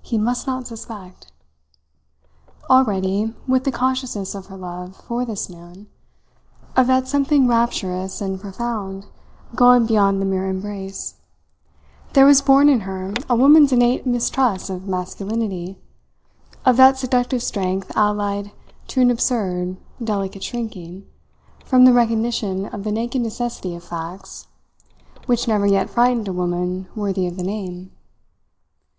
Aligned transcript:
He 0.00 0.16
must 0.16 0.46
not 0.46 0.66
suspect! 0.66 1.32
Already, 2.70 3.34
with 3.46 3.64
the 3.64 3.70
consciousness 3.70 4.34
of 4.34 4.46
her 4.46 4.56
love 4.56 4.96
for 5.06 5.26
this 5.26 5.50
man, 5.50 5.86
of 6.74 6.86
that 6.86 7.06
something 7.06 7.46
rapturous 7.46 8.22
and 8.22 8.40
profound 8.40 9.04
going 9.54 9.84
beyond 9.84 10.18
the 10.22 10.24
mere 10.24 10.48
embrace, 10.48 11.16
there 12.14 12.24
was 12.24 12.40
born 12.40 12.70
in 12.70 12.80
her 12.88 13.12
a 13.28 13.36
woman's 13.36 13.70
innate 13.70 14.06
mistrust 14.06 14.70
of 14.70 14.88
masculinity, 14.88 15.78
of 16.64 16.78
that 16.78 16.96
seductive 16.96 17.42
strength 17.42 17.94
allied 17.94 18.52
to 18.86 19.02
an 19.02 19.10
absurd, 19.10 19.76
delicate 20.02 20.42
shrinking 20.42 21.06
from 21.66 21.84
the 21.84 21.92
recognition 21.92 22.64
of 22.64 22.82
the 22.82 22.92
naked 22.92 23.20
necessity 23.20 23.74
of 23.74 23.84
facts, 23.84 24.46
which 25.26 25.46
never 25.46 25.66
yet 25.66 25.90
frightened 25.90 26.28
a 26.28 26.32
woman 26.32 26.88
worthy 26.96 27.26
of 27.26 27.36
the 27.36 27.44
name. 27.44 27.92